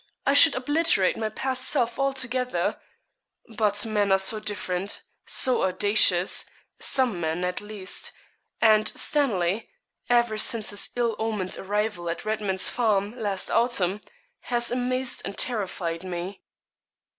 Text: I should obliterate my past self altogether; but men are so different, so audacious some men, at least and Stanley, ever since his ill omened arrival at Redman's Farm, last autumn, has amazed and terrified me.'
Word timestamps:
I 0.25 0.33
should 0.33 0.55
obliterate 0.55 1.15
my 1.15 1.29
past 1.29 1.63
self 1.63 1.99
altogether; 1.99 2.81
but 3.55 3.85
men 3.85 4.11
are 4.11 4.17
so 4.17 4.39
different, 4.39 5.03
so 5.27 5.61
audacious 5.61 6.49
some 6.79 7.19
men, 7.21 7.45
at 7.45 7.61
least 7.61 8.11
and 8.59 8.87
Stanley, 8.87 9.69
ever 10.09 10.39
since 10.39 10.71
his 10.71 10.89
ill 10.95 11.15
omened 11.19 11.55
arrival 11.55 12.09
at 12.09 12.25
Redman's 12.25 12.67
Farm, 12.67 13.15
last 13.15 13.51
autumn, 13.51 14.01
has 14.39 14.71
amazed 14.71 15.21
and 15.23 15.37
terrified 15.37 16.03
me.' 16.03 16.41